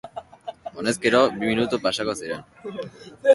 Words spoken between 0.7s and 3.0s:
Honezkero, bi minutu pasako ziren.